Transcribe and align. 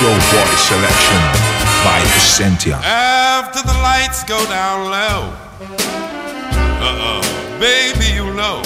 Show 0.00 0.16
Boy 0.32 0.52
Selection 0.56 1.20
by 1.84 2.00
Essentia. 2.16 2.80
After 2.82 3.60
the 3.60 3.74
lights 3.82 4.24
go 4.24 4.42
down 4.46 4.90
low, 4.90 5.30
uh-uh, 6.80 7.20
baby, 7.60 8.06
you 8.14 8.32
know 8.32 8.62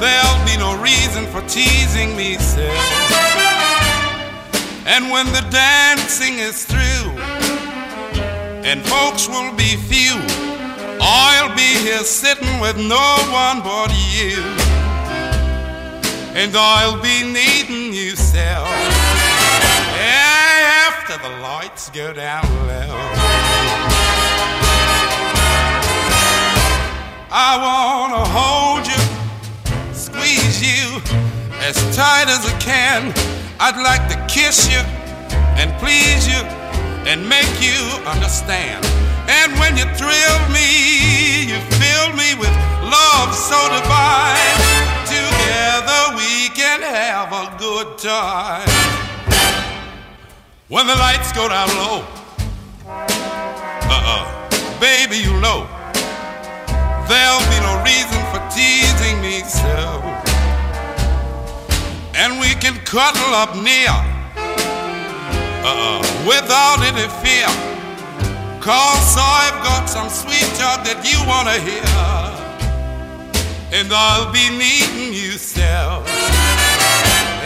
there'll 0.00 0.44
be 0.46 0.56
no 0.56 0.80
reason 0.80 1.26
for 1.26 1.42
teasing 1.46 2.16
me, 2.16 2.38
so. 2.38 2.62
And 4.86 5.10
when 5.10 5.26
the 5.26 5.44
dancing 5.50 6.38
is 6.38 6.64
through, 6.64 7.12
and 8.64 8.80
folks 8.86 9.28
will 9.28 9.52
be 9.54 9.76
few, 9.76 10.16
I'll 11.08 11.54
be 11.54 11.62
here 11.86 12.02
sitting 12.02 12.58
with 12.58 12.76
no 12.76 13.16
one 13.30 13.62
but 13.62 13.92
you. 14.10 14.42
And 16.34 16.52
I'll 16.56 17.00
be 17.00 17.22
needing 17.22 17.92
you, 17.92 18.16
self. 18.16 18.66
After 20.02 21.16
the 21.22 21.30
lights 21.38 21.90
go 21.90 22.12
down 22.12 22.42
low. 22.66 22.98
I 27.30 27.52
wanna 27.62 28.24
hold 28.38 28.88
you, 28.88 29.94
squeeze 29.94 30.60
you 30.60 31.00
as 31.60 31.76
tight 31.94 32.26
as 32.26 32.44
I 32.44 32.58
can. 32.58 33.14
I'd 33.60 33.80
like 33.80 34.08
to 34.08 34.16
kiss 34.26 34.68
you 34.68 34.80
and 35.54 35.72
please 35.78 36.26
you 36.26 36.42
and 37.06 37.28
make 37.28 37.62
you 37.62 37.78
understand. 38.10 38.95
And 39.46 39.54
when 39.60 39.76
you 39.76 39.84
thrill 39.94 40.38
me, 40.50 41.46
you 41.46 41.60
fill 41.78 42.10
me 42.18 42.34
with 42.34 42.50
love 42.82 43.32
so 43.32 43.54
divine. 43.70 44.58
Together 45.06 46.16
we 46.18 46.48
can 46.50 46.82
have 46.82 47.30
a 47.30 47.56
good 47.56 47.96
time. 47.96 48.66
When 50.66 50.88
the 50.88 50.96
lights 50.96 51.32
go 51.32 51.48
down 51.48 51.68
low, 51.78 52.02
uh-uh, 53.86 54.80
baby, 54.80 55.18
you 55.18 55.32
know 55.38 55.68
there'll 57.06 57.46
be 57.46 57.60
no 57.62 57.80
reason 57.86 58.18
for 58.34 58.42
teasing 58.50 59.20
me 59.22 59.44
so. 59.46 60.02
And 62.16 62.40
we 62.40 62.48
can 62.58 62.74
cuddle 62.84 63.32
up 63.32 63.54
near, 63.54 63.94
uh-uh, 65.62 66.02
without 66.26 66.82
any 66.82 67.06
fear. 67.22 67.75
Cause 68.66 69.16
I've 69.16 69.62
got 69.62 69.86
some 69.86 70.08
sweet 70.08 70.42
talk 70.58 70.82
that 70.82 71.06
you 71.06 71.22
wanna 71.22 71.54
hear. 71.62 71.86
And 73.70 73.92
I'll 73.92 74.32
be 74.32 74.50
needing 74.50 75.14
you 75.14 75.38
still. 75.38 76.02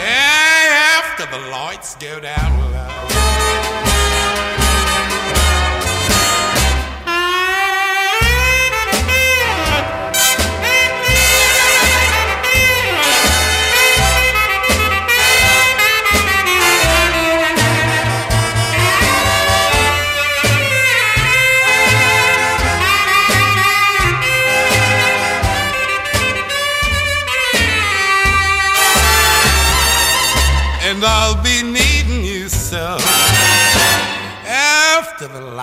After 0.01 1.27
the 1.27 1.37
lights 1.51 1.93
go 1.97 2.19
down 2.19 2.71
low. 2.71 2.90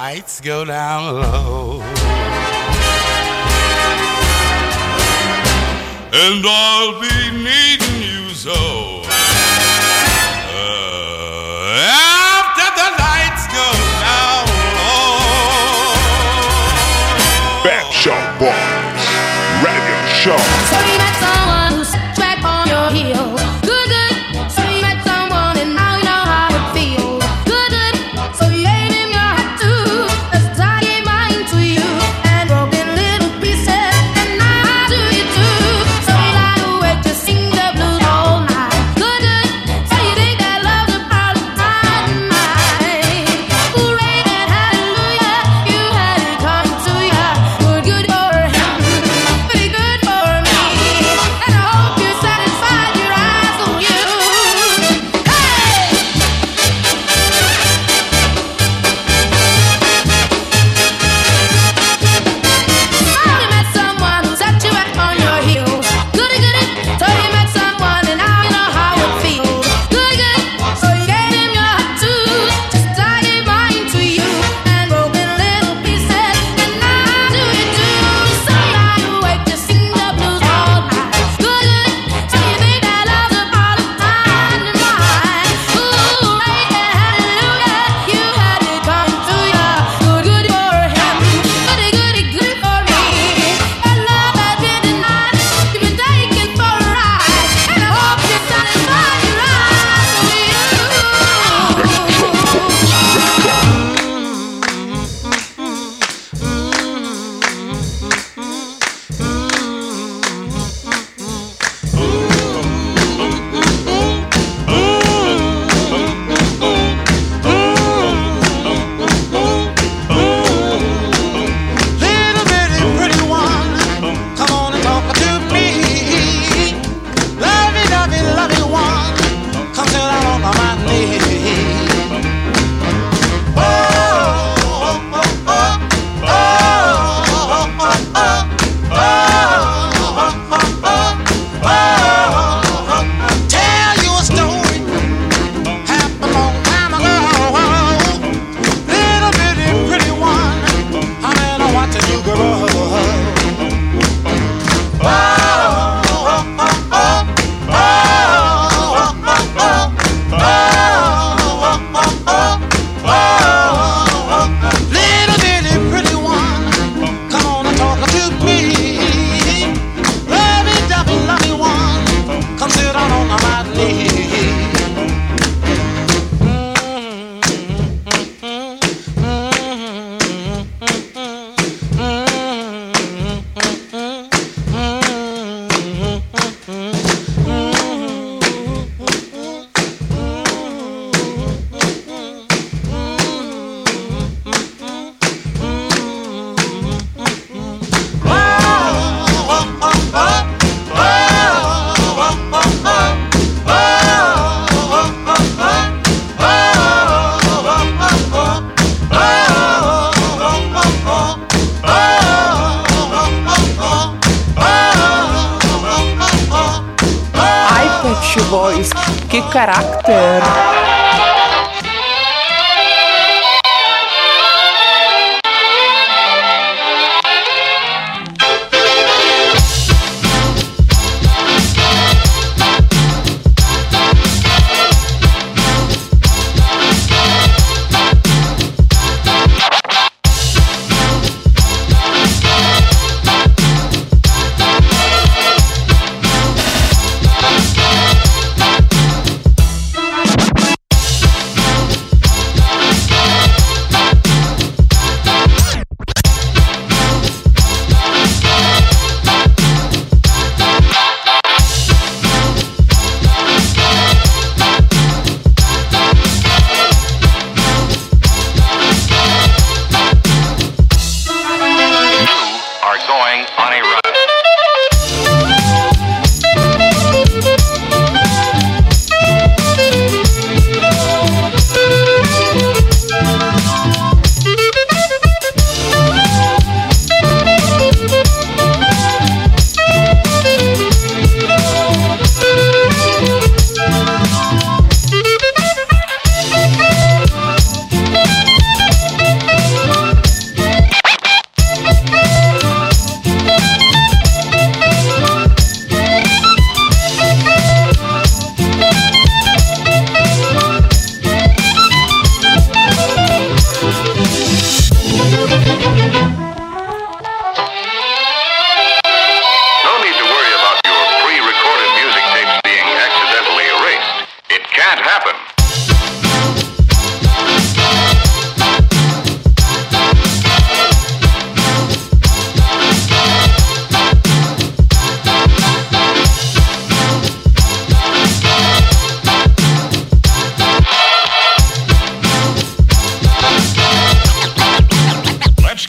Lights 0.08 0.40
go 0.40 0.64
down 0.64 1.20
low. 1.20 1.82
And 6.24 6.42
I'll 6.46 6.98
be 6.98 7.16
needing 7.46 8.00
you 8.00 8.30
so 8.30 8.87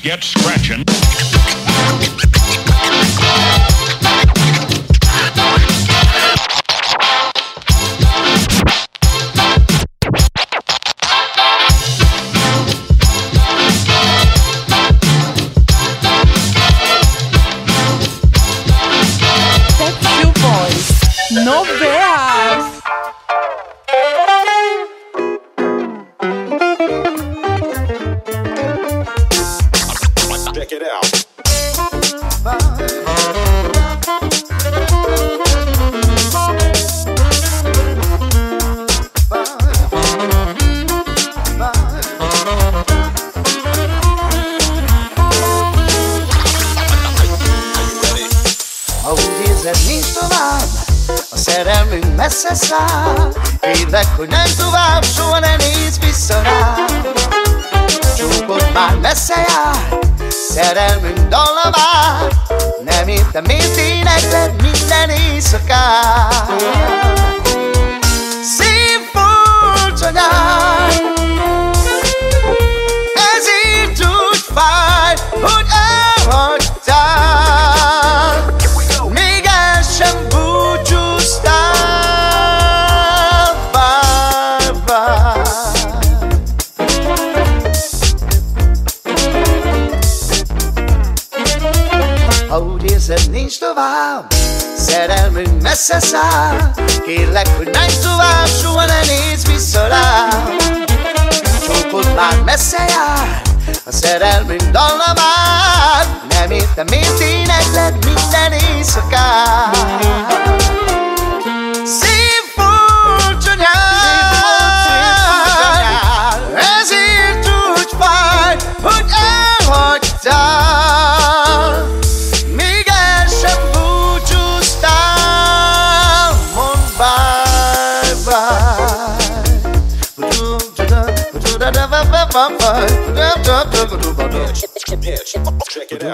get 0.10 0.24
scratching. 0.24 1.09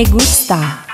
Me 0.00 0.06
gusta. 0.08 0.89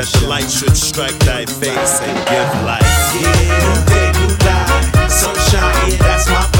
That 0.00 0.20
the 0.20 0.26
light 0.26 0.50
should 0.50 0.76
strike 0.76 1.18
thy 1.20 1.44
face 1.44 2.00
and 2.00 2.16
give 2.28 2.64
life. 2.64 2.80
Yeah, 3.20 3.52
new 3.60 3.76
day, 3.84 4.08
new 4.16 4.32
life. 4.46 5.10
Sunshine, 5.10 5.98
that's 5.98 6.26
my 6.30 6.59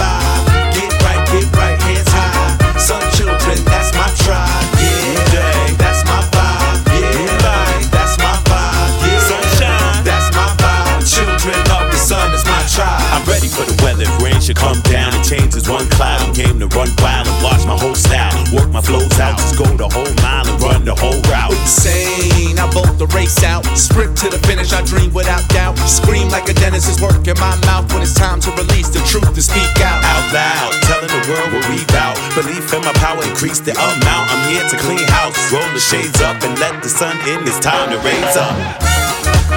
should 14.51 14.57
come 14.59 14.81
down 14.91 15.15
and 15.15 15.23
change 15.23 15.55
as 15.55 15.69
one 15.69 15.87
cloud. 15.95 16.19
I'm 16.21 16.35
game 16.35 16.59
to 16.59 16.67
run 16.75 16.91
wild 16.99 17.27
and 17.27 17.39
watch 17.43 17.63
my 17.67 17.79
whole 17.79 17.95
style. 17.95 18.35
Work 18.51 18.71
my 18.71 18.81
flows 18.83 19.19
out, 19.21 19.39
just 19.39 19.55
go 19.55 19.65
the 19.79 19.87
whole 19.87 20.11
mile 20.23 20.43
and 20.43 20.59
run 20.63 20.85
the 20.85 20.95
whole 20.95 21.19
route. 21.31 21.55
Insane, 21.55 22.59
I 22.59 22.67
bolt 22.75 22.99
the 22.99 23.07
race 23.15 23.43
out. 23.45 23.63
Sprint 23.79 24.19
to 24.19 24.29
the 24.29 24.39
finish, 24.47 24.73
I 24.73 24.83
dream 24.83 25.15
without 25.15 25.47
doubt. 25.51 25.79
Scream 25.87 26.29
like 26.31 26.49
a 26.49 26.55
dentist 26.55 26.91
is 26.91 26.99
working 27.01 27.39
my 27.39 27.55
mouth 27.67 27.87
when 27.93 28.03
it's 28.03 28.15
time 28.15 28.41
to 28.43 28.51
release 28.59 28.91
the 28.91 28.99
truth 29.07 29.31
to 29.35 29.43
speak 29.43 29.71
out. 29.87 30.03
Out 30.03 30.27
loud, 30.35 30.71
telling 30.83 31.11
the 31.15 31.23
world 31.31 31.55
what 31.55 31.65
we 31.71 31.79
bout. 31.95 32.19
Belief 32.35 32.75
in 32.75 32.83
my 32.83 32.95
power, 32.99 33.23
increase 33.23 33.61
the 33.61 33.73
amount. 33.79 34.25
I'm 34.35 34.43
here 34.51 34.67
to 34.67 34.77
clean 34.83 35.07
house. 35.15 35.39
Roll 35.53 35.67
the 35.71 35.83
shades 35.83 36.21
up 36.23 36.43
and 36.43 36.59
let 36.59 36.83
the 36.83 36.91
sun 36.91 37.15
in. 37.31 37.47
It's 37.47 37.61
time 37.63 37.95
to 37.95 37.99
raise 38.03 38.35
up. 38.35 38.57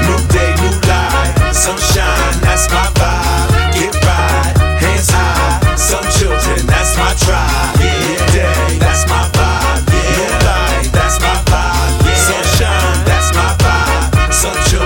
New 0.06 0.22
day, 0.30 0.54
new 0.62 0.76
life. 0.86 1.34
Sunshine, 1.50 2.36
that's 2.46 2.70
my 2.70 2.86
vibe. 2.94 3.74
Get 3.74 3.96
right. 4.06 4.63
Some 5.78 6.06
children, 6.20 6.66
that's 6.68 6.98
my 6.98 7.14
tribe. 7.18 7.76
Yeah, 7.80 8.26
day, 8.32 8.78
that's 8.80 9.08
my 9.08 9.28
vibe. 9.34 9.90
Yeah, 9.90 10.82
new 10.84 10.92
that's 10.92 11.20
my 11.20 11.36
vibe. 11.50 12.06
Yeah, 12.06 12.16
sunshine, 12.16 13.06
that's 13.06 13.34
my 13.34 13.56
vibe. 13.58 14.34
Some 14.34 14.58
children, 14.70 14.83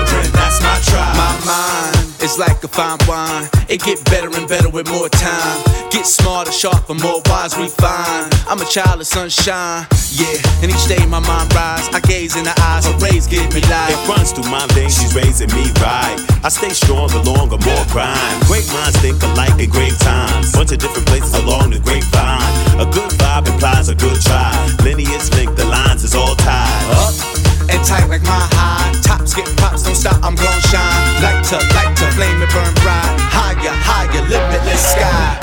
mind 2.28 2.30
is 2.30 2.38
like 2.38 2.64
a 2.64 2.68
fine 2.68 2.98
wine. 3.06 3.48
It 3.68 3.82
get 3.82 4.04
better 4.06 4.28
and 4.28 4.48
better 4.48 4.68
with 4.68 4.88
more 4.88 5.08
time. 5.08 5.62
Get 5.90 6.06
smarter, 6.06 6.52
sharper, 6.52 6.94
more 6.94 7.22
wise, 7.26 7.56
refined. 7.56 8.34
I'm 8.48 8.60
a 8.60 8.64
child 8.64 9.00
of 9.00 9.06
sunshine, 9.06 9.86
yeah. 10.12 10.62
And 10.62 10.70
each 10.70 10.86
day 10.86 11.04
my 11.06 11.20
mind 11.20 11.52
rise. 11.54 11.88
I 11.92 12.00
gaze 12.00 12.36
in 12.36 12.44
the 12.44 12.54
eyes, 12.60 12.86
her 12.86 12.96
rays 12.98 13.26
give 13.26 13.52
me 13.54 13.60
life. 13.68 13.90
It 13.90 14.08
runs 14.08 14.32
through 14.32 14.50
my 14.50 14.66
veins, 14.74 14.98
she's 14.98 15.14
raising 15.14 15.50
me 15.54 15.64
right. 15.80 16.16
I 16.44 16.48
stay 16.48 16.70
stronger, 16.70 17.18
longer, 17.18 17.58
more 17.58 17.84
grind. 17.90 18.46
Great 18.46 18.66
minds 18.72 18.96
think 19.00 19.22
alike 19.22 19.58
in 19.60 19.70
great 19.70 19.96
times. 20.00 20.52
Bunch 20.52 20.72
of 20.72 20.78
different 20.78 21.06
places 21.08 21.34
along 21.34 21.70
the 21.70 21.80
grapevine. 21.80 22.52
A 22.80 22.86
good 22.90 23.10
vibe 23.18 23.48
implies 23.48 23.88
a 23.88 23.94
good 23.94 24.20
try. 24.20 24.52
Lineage 24.84 25.30
link, 25.34 25.54
the 25.56 25.64
lines 25.64 26.04
is 26.04 26.14
all 26.14 26.34
tied. 26.36 26.84
Up 26.92 27.37
and 27.70 27.84
tight 27.84 28.08
like 28.08 28.22
my 28.22 28.44
high. 28.52 28.92
Tops 29.02 29.34
get 29.34 29.48
pops, 29.56 29.82
don't 29.84 29.94
stop, 29.94 30.18
I'm 30.24 30.34
gon' 30.34 30.60
shine. 30.68 31.22
Light 31.22 31.44
to 31.52 31.56
light 31.76 31.92
to 31.96 32.06
flame 32.16 32.40
and 32.42 32.50
burn 32.52 32.72
bright. 32.82 33.16
Higher, 33.32 33.74
higher, 33.84 34.22
limitless 34.28 34.82
sky. 34.92 35.38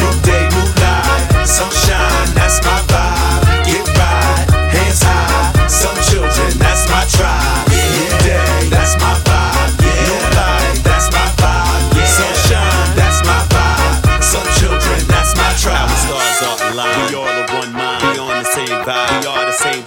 New 0.00 0.12
day, 0.24 0.44
new 0.50 0.68
life. 0.80 1.46
Sunshine, 1.46 2.28
that's 2.34 2.60
my 2.64 2.80
vibe. 2.90 3.44
Get 3.66 3.86
right, 3.96 4.46
hands 4.72 5.02
high. 5.02 5.66
Some 5.68 5.96
children, 6.08 6.58
that's 6.58 6.88
my 6.88 7.04
tribe. 7.16 7.63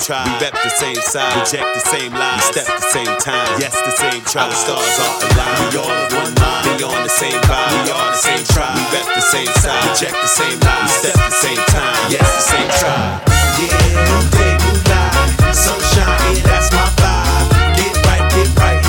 Tribe. 0.07 0.39
We 0.39 0.47
rep 0.47 0.55
the 0.63 0.71
same 0.71 0.95
side. 1.03 1.35
Reject 1.35 1.67
the 1.75 1.83
same 1.83 2.13
lies. 2.15 2.39
We 2.39 2.63
step 2.63 2.67
the 2.79 2.87
same 2.95 3.13
time. 3.19 3.59
Yes, 3.59 3.75
the 3.75 3.91
same 3.91 4.23
tribe. 4.23 4.47
Our 4.47 4.55
stars 4.55 4.95
are 5.03 5.15
aligned. 5.27 5.59
We 5.67 5.83
all 5.83 5.91
of 5.91 6.11
one 6.15 6.33
mind. 6.39 6.79
We 6.79 6.83
on 6.87 7.03
the 7.03 7.11
same 7.11 7.35
vibe. 7.43 7.75
We 7.83 7.91
are 7.91 8.11
the 8.15 8.21
same 8.23 8.45
tribe. 8.47 8.79
We 8.79 8.83
rep 8.95 9.07
the 9.11 9.19
same 9.19 9.51
side. 9.59 9.83
Reject 9.83 10.15
the 10.15 10.31
same 10.31 10.59
lies. 10.63 10.87
We 10.87 11.11
step 11.11 11.17
the 11.19 11.35
same 11.43 11.63
time. 11.75 11.99
Yes, 12.07 12.23
the 12.23 12.43
same 12.55 12.71
tribe. 12.79 13.19
Yeah, 13.59 13.75
new 14.07 14.23
day, 14.31 14.53
new 14.63 14.79
life. 14.87 15.51
Sunshine, 15.51 16.39
yeah, 16.39 16.55
that's 16.55 16.71
my 16.71 16.87
vibe. 17.03 17.75
Get 17.75 17.91
right, 18.07 18.23
get 18.31 18.47
right, 18.63 18.79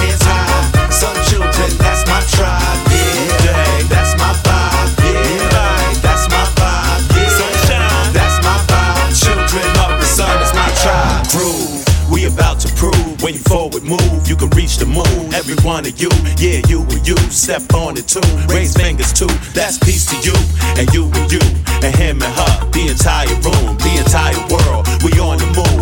move, 13.89 14.29
you 14.29 14.37
can 14.37 14.51
reach 14.51 14.77
the 14.77 14.87
moon. 14.87 15.33
every 15.33 15.57
one 15.65 15.87
of 15.87 15.99
you. 16.01 16.11
Yeah, 16.37 16.61
you 16.69 16.83
and 16.83 17.07
you. 17.07 17.17
Step 17.33 17.63
on 17.75 17.97
it 17.97 18.07
too. 18.07 18.21
Raise 18.53 18.77
fingers 18.77 19.13
too. 19.13 19.33
That's 19.55 19.79
peace 19.79 20.07
to 20.13 20.17
you 20.21 20.37
and 20.77 20.87
you 20.93 21.11
and 21.15 21.33
you 21.33 21.41
and 21.83 21.95
him 21.97 22.23
and 22.23 22.35
her. 22.35 22.55
The 22.71 22.89
entire 22.93 23.35
room, 23.47 23.77
the 23.79 23.95
entire 24.05 24.39
world. 24.53 24.87
We 25.03 25.19
on 25.19 25.39
the 25.39 25.49
move. 25.57 25.78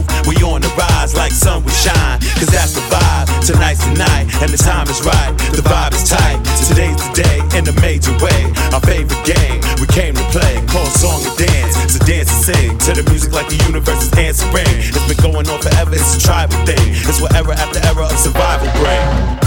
On 0.46 0.62
the 0.62 0.70
rise 0.78 1.12
like 1.18 1.32
sun 1.32 1.64
we 1.66 1.72
shine. 1.74 2.22
Cause 2.38 2.46
that's 2.54 2.78
the 2.78 2.84
vibe. 2.86 3.26
Tonight's 3.42 3.82
the 3.82 3.98
night 3.98 4.30
and 4.38 4.54
the 4.54 4.56
time 4.56 4.86
is 4.86 5.02
right. 5.02 5.34
The 5.50 5.62
vibe 5.62 5.90
is 5.90 6.06
tight. 6.06 6.38
Today's 6.70 7.02
the 7.02 7.26
day 7.26 7.38
in 7.58 7.66
a 7.66 7.74
major 7.82 8.14
way. 8.22 8.46
Our 8.70 8.78
favorite 8.86 9.26
game 9.26 9.58
we 9.82 9.90
came 9.90 10.14
to 10.14 10.26
play. 10.30 10.62
Called 10.70 10.94
song 10.94 11.18
and 11.26 11.34
dance. 11.34 11.74
So 11.90 11.98
dance 12.06 12.30
and 12.30 12.42
sing 12.46 12.78
to 12.78 12.90
the 12.94 13.02
music 13.10 13.34
like 13.34 13.50
the 13.50 13.58
universe 13.66 14.06
is 14.06 14.14
answering. 14.14 14.70
It's 14.86 15.02
been 15.10 15.18
going 15.18 15.50
on 15.50 15.58
forever. 15.58 15.98
It's 15.98 16.14
a 16.14 16.20
tribal 16.22 16.54
thing. 16.62 16.94
It's 16.94 17.18
what 17.18 17.34
era 17.34 17.58
after 17.58 17.82
era 17.82 18.06
of 18.06 18.14
survival 18.14 18.70
bring. 18.78 19.46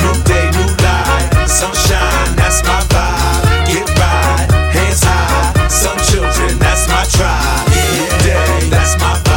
New 0.00 0.16
day, 0.24 0.46
new 0.56 0.72
life, 0.80 1.28
sunshine, 1.52 2.32
that's 2.40 2.64
my 2.64 2.80
vibe. 2.88 3.68
Get 3.68 3.86
right, 4.00 4.48
hands 4.72 5.04
high, 5.04 5.68
some 5.68 6.00
children, 6.08 6.56
that's 6.58 6.88
my 6.88 7.04
tribe. 7.12 7.68
New 7.92 8.08
day, 8.24 8.72
that's 8.72 8.96
my 8.98 9.12
vibe. 9.20 9.33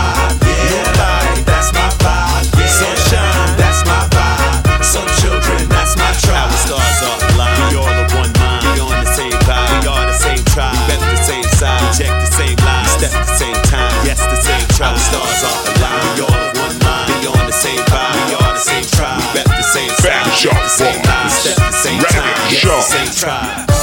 Fat 20.78 20.94
We 20.94 21.02
Shop 21.02 21.44
check 21.44 21.56
the 21.56 21.72
same 21.72 21.72
step 21.72 21.72
the 21.72 21.72
same 21.72 22.00
time. 22.02 22.50
Shop. 22.50 22.84
same 22.84 23.12
tribe. 23.12 23.77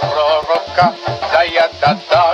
Proroka. 0.00 0.86
Zajada 1.32 1.76
daktyla 1.80 2.25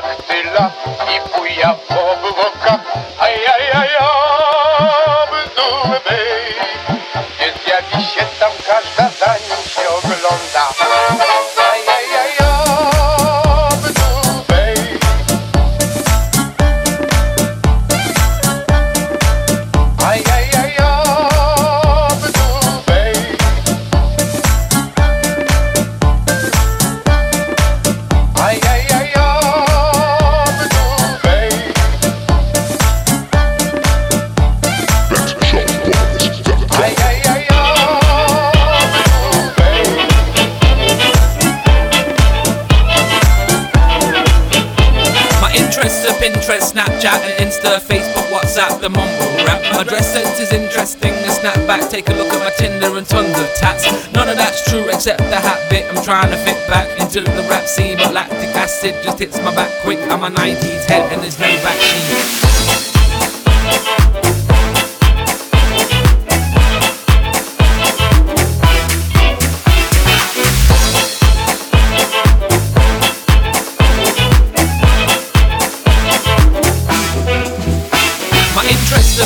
And 53.02 53.10
tons 53.10 53.36
of 53.36 53.52
tats. 53.56 54.12
None 54.12 54.28
of 54.28 54.36
that's 54.36 54.70
true 54.70 54.88
except 54.88 55.18
the 55.18 55.34
hat 55.34 55.68
bit. 55.68 55.92
I'm 55.92 56.04
trying 56.04 56.30
to 56.30 56.36
fit 56.36 56.68
back 56.68 56.86
into 57.00 57.20
the 57.20 57.44
rap 57.50 57.66
scene, 57.66 57.96
but 57.96 58.14
lactic 58.14 58.54
acid 58.54 58.94
just 59.02 59.18
hits 59.18 59.38
my 59.38 59.52
back 59.56 59.72
quick. 59.82 59.98
I'm 60.02 60.22
a 60.22 60.30
90s 60.30 60.84
head 60.84 61.12
and 61.12 61.20
there's 61.20 61.36
no 61.36 61.46
vaccine. 61.46 62.52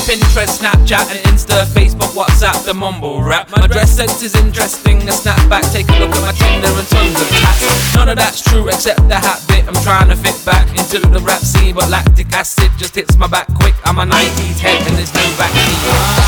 Pinterest, 0.06 0.60
Snapchat, 0.60 1.10
and 1.10 1.18
Insta, 1.26 1.64
Facebook, 1.74 2.14
WhatsApp, 2.14 2.64
the 2.64 2.72
mumble 2.72 3.15
sense 4.08 4.22
is 4.22 4.34
interesting, 4.42 5.02
a 5.02 5.12
snapback. 5.12 5.72
Take 5.72 5.88
a 5.88 5.98
look 5.98 6.10
at 6.10 6.22
my 6.22 6.32
Tinder 6.32 6.68
and 6.68 6.88
tons 6.88 7.20
of 7.20 7.28
tats. 7.28 7.94
None 7.94 8.08
of 8.08 8.16
that's 8.16 8.42
true 8.42 8.68
except 8.68 9.08
the 9.08 9.16
hat 9.16 9.42
bit. 9.48 9.66
I'm 9.66 9.74
trying 9.82 10.08
to 10.08 10.16
fit 10.16 10.38
back 10.44 10.68
into 10.70 10.98
the 11.00 11.20
rap 11.20 11.40
scene, 11.40 11.74
but 11.74 11.88
lactic 11.88 12.32
acid 12.32 12.70
just 12.76 12.94
hits 12.94 13.16
my 13.16 13.26
back 13.26 13.46
quick. 13.54 13.74
I'm 13.84 13.98
a 13.98 14.04
90s 14.04 14.58
head 14.58 14.86
and 14.86 14.96
there's 14.96 15.14
no 15.14 15.22
vaccine. 15.36 16.25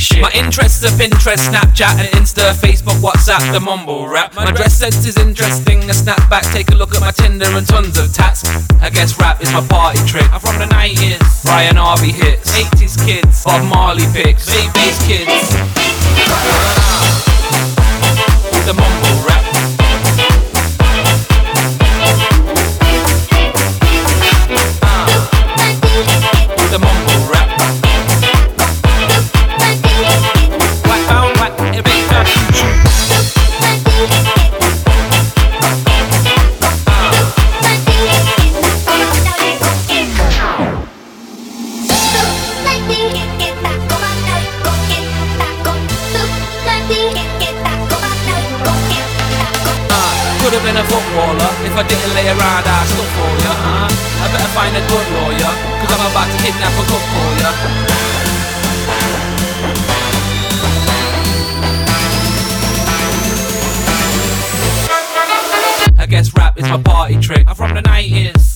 shit. 0.00 0.22
My 0.22 0.30
interests 0.32 0.82
are 0.84 0.96
Pinterest, 0.96 1.44
Snapchat, 1.44 2.00
and 2.00 2.08
Insta, 2.16 2.52
Facebook, 2.56 2.98
WhatsApp, 3.04 3.52
the 3.52 3.60
mumble 3.60 4.08
rap. 4.08 4.34
My 4.34 4.50
dress 4.50 4.74
sense 4.74 5.06
is 5.06 5.16
interesting. 5.18 5.78
A 5.84 5.92
snapback, 5.92 6.50
take 6.52 6.70
a 6.70 6.74
look 6.74 6.94
at 6.94 7.00
my 7.00 7.10
Tinder 7.12 7.46
and 7.46 7.66
tons 7.66 7.98
of 7.98 8.12
tats. 8.12 8.44
I 8.80 8.90
guess 8.90 9.18
rap 9.20 9.42
is 9.42 9.52
my 9.52 9.66
party 9.66 10.00
trick. 10.06 10.26
I'm 10.32 10.40
from 10.40 10.58
the 10.58 10.66
90s, 10.66 11.44
Brian 11.44 11.76
Harvey 11.76 12.12
hits, 12.12 12.50
80s 12.50 12.96
kids, 13.04 13.44
Bob 13.44 13.68
Marley 13.68 14.06
picks, 14.12 14.46
baby's 14.46 14.98
kids. 15.06 15.50
The 18.66 18.74
mumble 18.74 19.28
rap. 19.28 19.39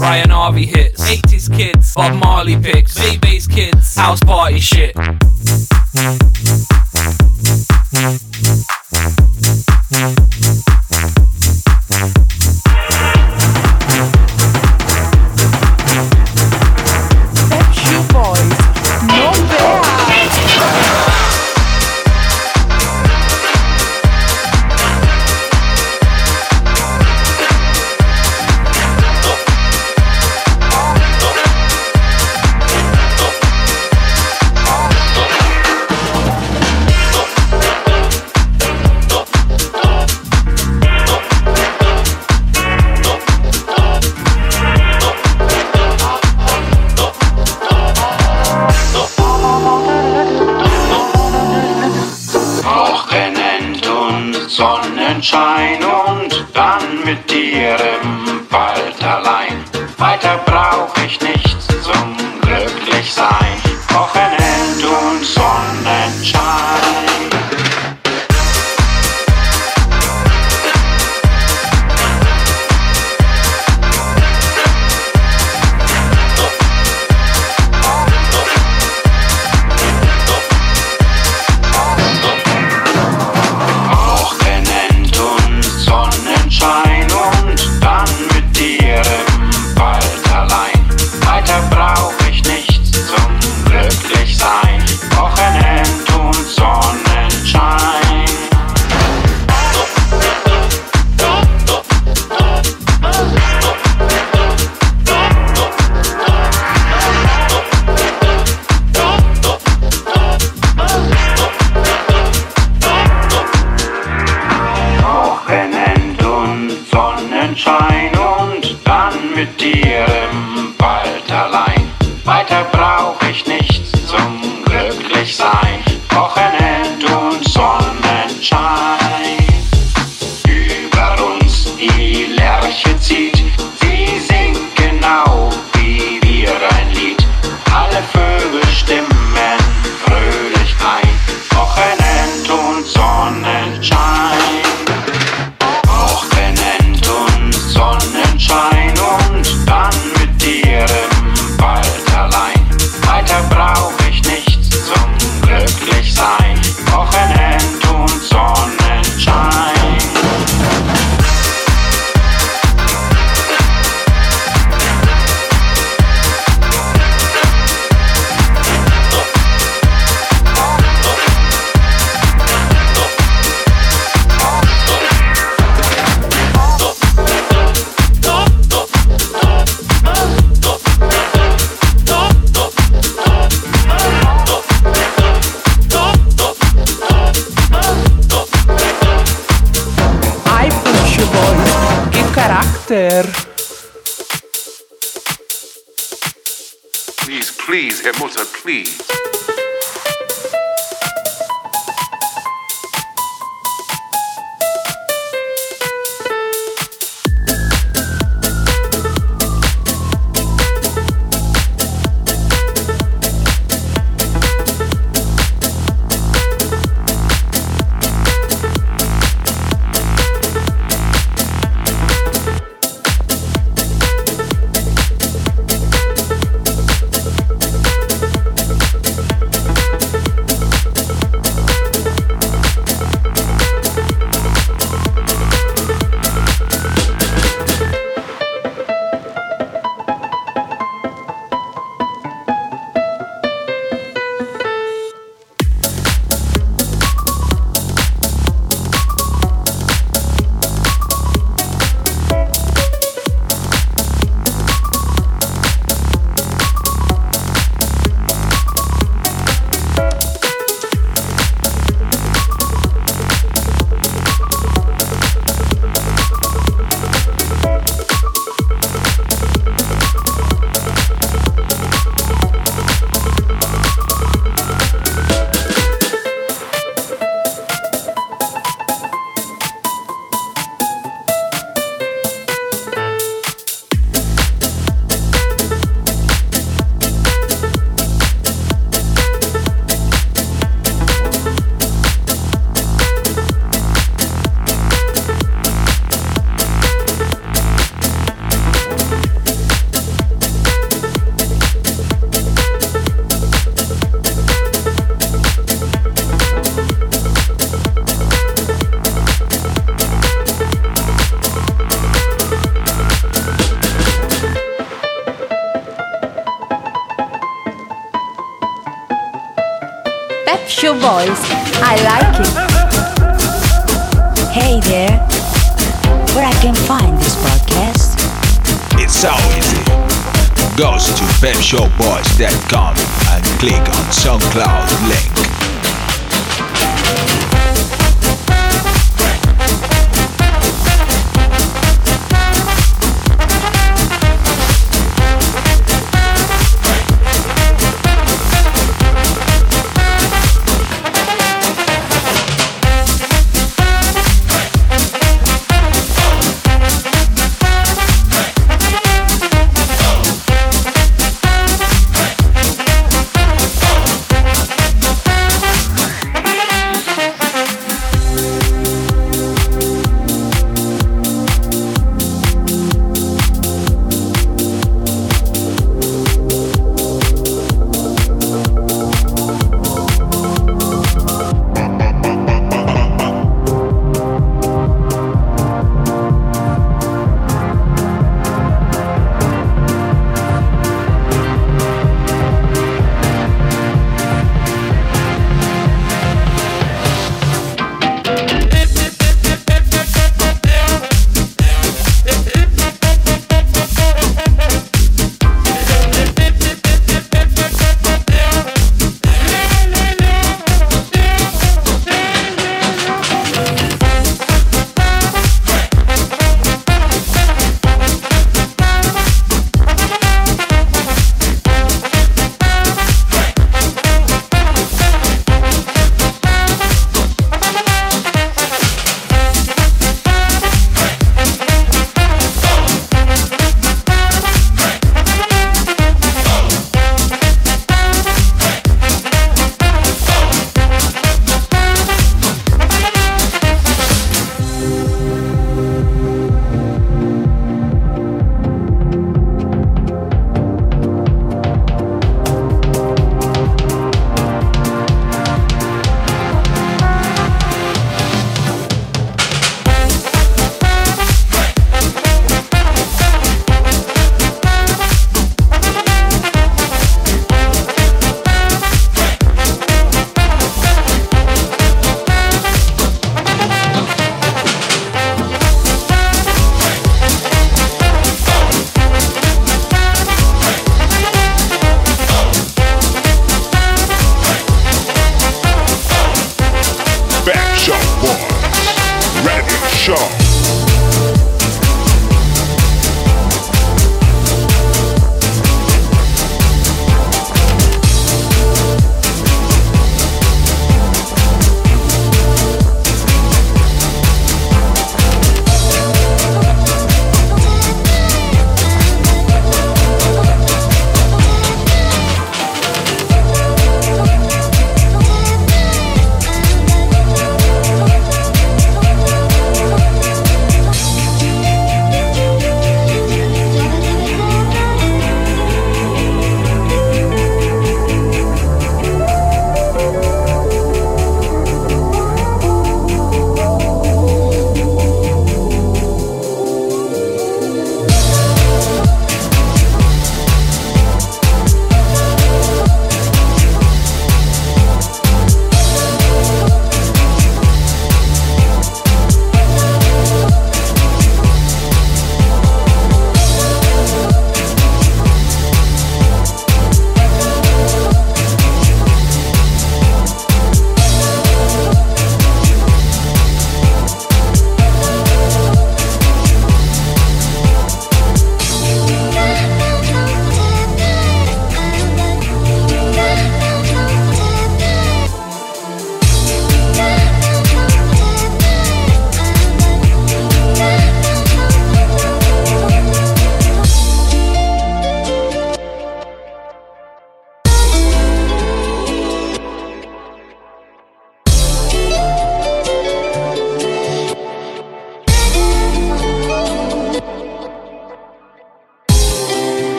Brian 0.00 0.30
Harvey 0.30 0.64
hits, 0.64 0.98
80s 1.02 1.54
kids, 1.54 1.94
Bob 1.94 2.14
Marley 2.14 2.56
picks, 2.58 2.98
V-bass 2.98 3.46
kids, 3.46 3.96
house 3.96 4.20
party 4.20 4.58
shit. 4.58 4.96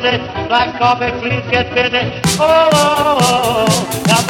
Black 0.00 0.78
coffee, 0.78 1.10
please 1.20 1.44
get 1.50 1.74
busy. 1.74 2.20
Oh, 2.40 2.70
oh, 2.72 2.72
oh, 2.72 3.18
oh. 3.20 4.06
oh. 4.08 4.29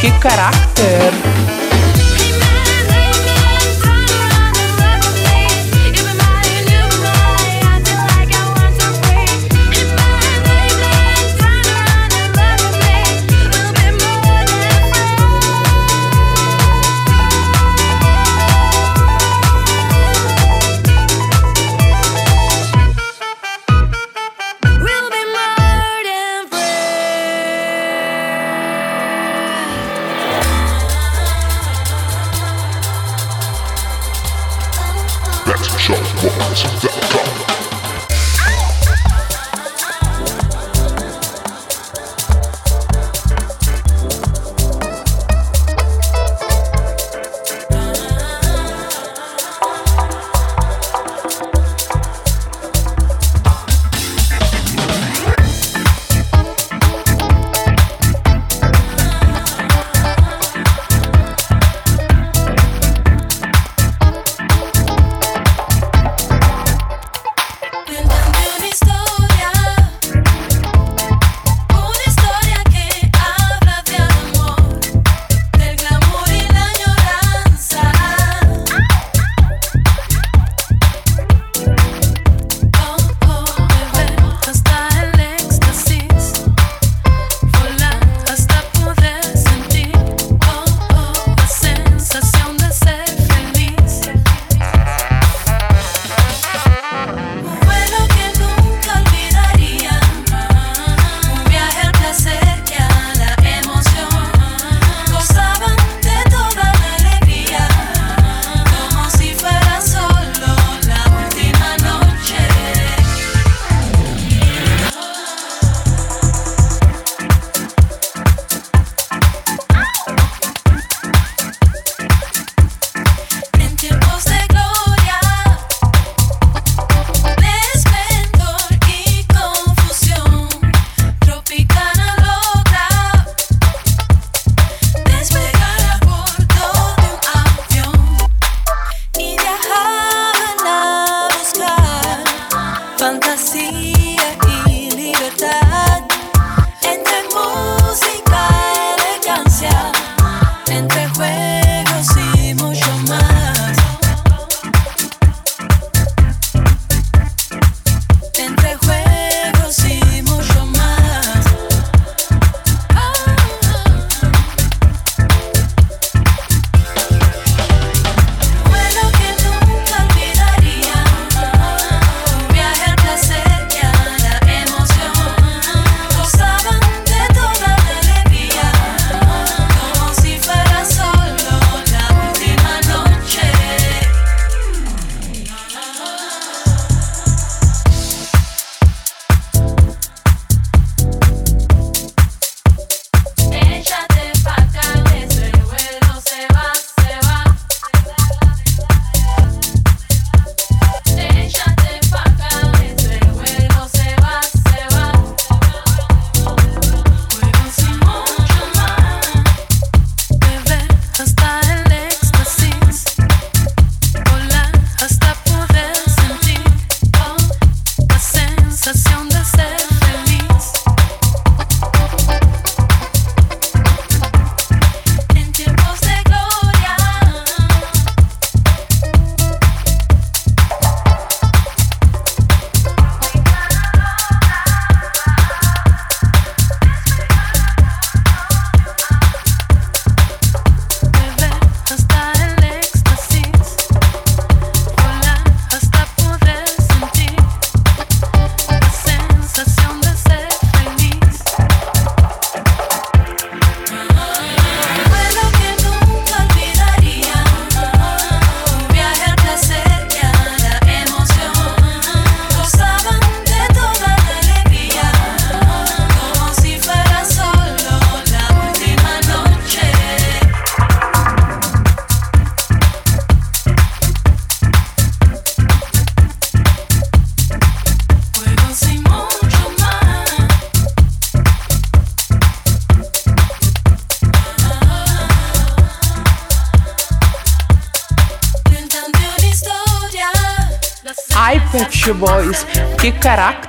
Que 0.00 0.12
caráter! 0.20 1.67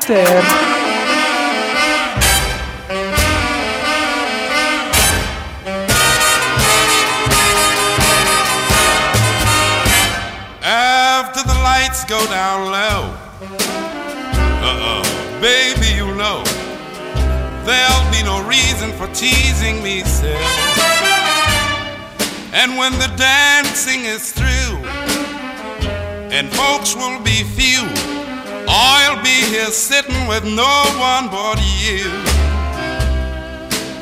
Caráter! 0.10 0.59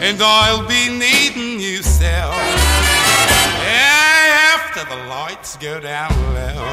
And 0.10 0.22
I'll 0.22 0.66
be 0.66 0.88
needing 0.88 1.60
you, 1.60 1.84
sir. 1.84 2.32
After 4.55 4.86
the 4.86 4.95
lights 5.10 5.58
go 5.58 5.82
down 5.82 6.10
low. 6.34 6.64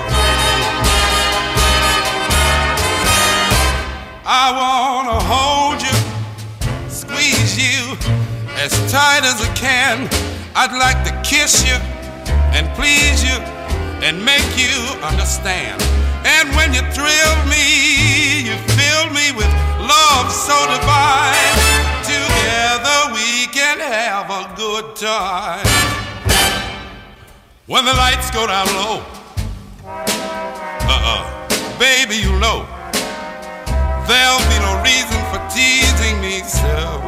I 4.24 4.46
wanna 4.54 5.18
hold 5.18 5.82
you, 5.82 5.96
squeeze 6.88 7.58
you 7.58 7.96
as 8.62 8.70
tight 8.92 9.24
as 9.24 9.42
I 9.42 9.52
can. 9.56 10.08
I'd 10.54 10.70
like 10.78 11.02
to 11.02 11.12
kiss 11.28 11.66
you 11.66 11.74
and 12.54 12.68
please 12.78 13.24
you 13.24 13.38
and 14.06 14.24
make 14.24 14.46
you 14.56 14.78
understand. 15.02 15.82
And 16.24 16.54
when 16.54 16.72
you 16.72 16.82
thrill 16.94 17.36
me, 17.50 18.46
you 18.46 18.54
fill 18.78 19.10
me 19.10 19.32
with 19.34 19.50
love 19.82 20.30
so 20.30 20.54
divine. 20.70 22.03
Together 22.74 23.14
we 23.14 23.46
can 23.52 23.78
have 23.78 24.28
a 24.30 24.52
good 24.56 24.96
time. 24.96 25.64
When 27.66 27.84
the 27.84 27.94
lights 27.94 28.32
go 28.32 28.48
down 28.48 28.66
low, 28.74 29.00
uh-uh, 29.86 31.78
baby, 31.78 32.16
you 32.16 32.32
know 32.40 32.66
there'll 34.08 34.42
be 34.50 34.58
no 34.58 34.82
reason 34.82 35.20
for 35.30 35.38
teasing 35.54 36.20
me 36.20 36.42
so. 36.42 36.98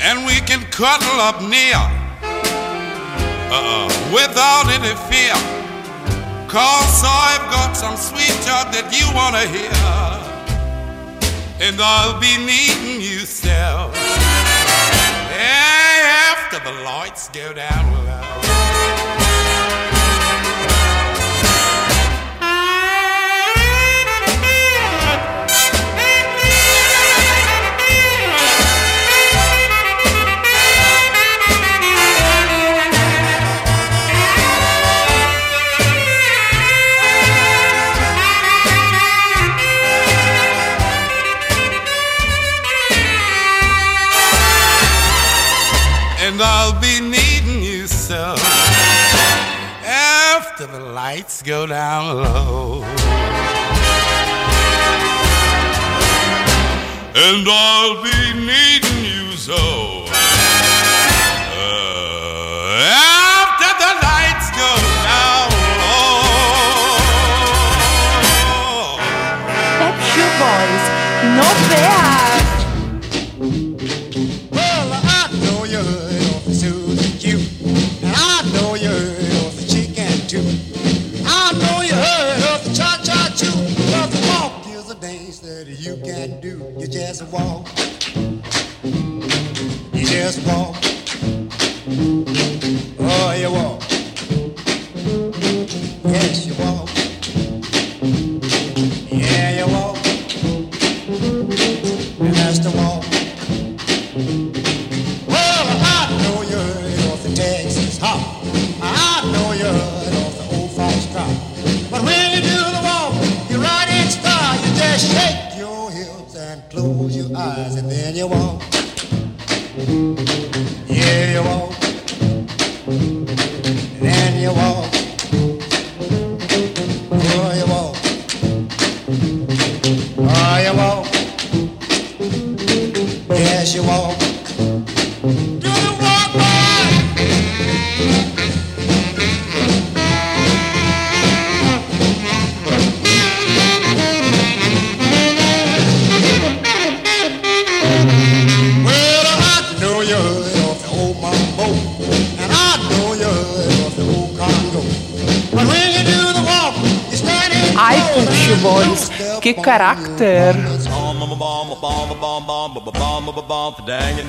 And 0.00 0.24
we 0.24 0.40
can 0.48 0.62
cuddle 0.70 1.20
up 1.20 1.42
near, 1.42 1.76
uh-uh, 3.52 3.88
without 4.14 4.68
any 4.72 4.96
fear. 5.12 5.36
Cause 6.48 7.04
I've 7.04 7.44
got 7.52 7.76
some 7.76 7.98
sweet 7.98 8.40
talk 8.46 8.72
that 8.72 8.88
you 8.90 9.04
wanna 9.14 9.46
hear. 9.46 10.19
And 11.62 11.78
I'll 11.78 12.18
be 12.18 12.38
needing 12.38 13.02
you 13.02 13.18
so. 13.20 13.92
After 15.38 16.58
the 16.58 16.72
lights 16.82 17.28
go 17.28 17.52
down 17.52 18.09
lights 51.20 51.42
go 51.42 51.66
down 51.66 52.16
low. 52.16 52.82
And 57.14 57.46
I'll 57.46 58.02
be 58.02 58.32
needing 58.40 59.04
you 59.04 59.36
so 59.36 59.52
uh, 59.52 60.38
after 63.36 63.70
the 63.82 63.92
lights 64.00 64.48
go 64.56 64.72
down 65.04 65.50
low. 65.82 66.24
Boys, 70.40 70.84
no 71.36 71.48
bad. 71.68 72.49
Just 90.30 90.46
walk, 90.46 90.79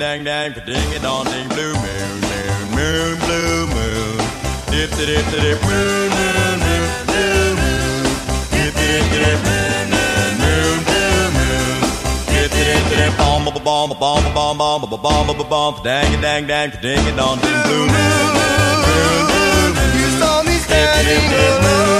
Dang 0.02 0.24
dang 0.24 0.52
ding 0.66 0.90
it 0.98 1.04
on 1.04 1.24
ding 1.26 1.48
blue 1.54 1.74
moon, 1.74 2.20
moon, 2.26 2.70
moon, 2.74 3.14
blue 3.22 3.66
moon. 3.70 4.18
Dip 4.66 4.90
dip 4.98 5.06
dip 5.06 5.24
dip 5.30 5.62
moon, 5.62 6.10
moon, 6.10 6.58
moon, 6.64 6.90
blue 7.06 7.54
moon. 7.54 8.02
Dip 8.50 8.74
dip 8.82 9.04
dip 9.14 9.38
moon, 9.46 9.86
moon, 9.94 10.32
moon, 10.42 10.78
blue 10.88 11.22
moon. 11.36 11.78
Dip 12.34 12.50
dip 12.50 12.82
dip 12.90 13.12
bomb 13.16 13.46
bomb 13.46 13.62
bomb 13.62 14.24
bomb 14.34 14.58
bomb 14.58 14.58
bomb 14.58 14.82
bomb 14.90 15.26
bomb 15.38 15.48
bomb. 15.48 15.74
Dang 15.84 16.20
dang 16.20 16.48
dang, 16.48 16.72
ding 16.82 17.06
it 17.06 17.18
on 17.20 17.38
ding 17.38 17.62
blue 17.62 17.86
moon. 17.86 18.34
You 19.94 20.08
saw 20.18 20.42
me 20.42 20.58
standing 20.66 21.30
alone 21.30 21.91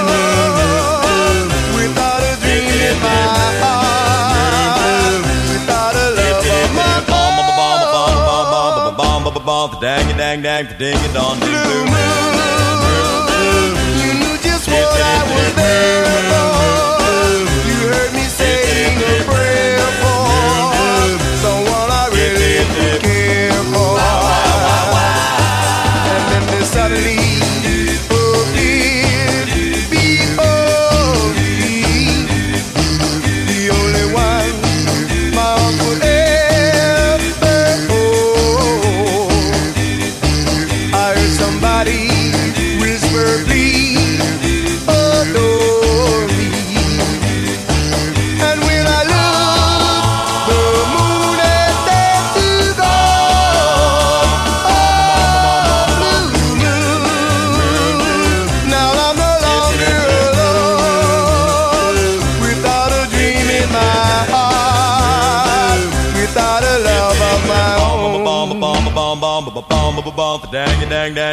Bomb 9.63 9.79
dang 9.81 10.17
dang 10.19 10.43
dang, 10.43 10.67
ding 10.77 10.99
it 10.99 11.17
on 11.17 11.39
ding 11.39 11.47
blue 11.47 11.85
moon. 11.87 12.35
You 14.03 14.11
knew 14.19 14.37
just 14.43 14.67
what 14.67 14.75
I 14.75 15.23
was 15.31 15.55
there 15.55 16.03
for. 16.31 17.52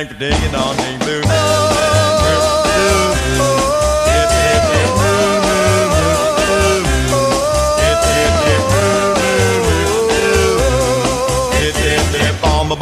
bang, 0.05 0.17
digging 0.17 0.55
on 0.55 0.75
the 0.77 0.97
blue. 0.99 1.21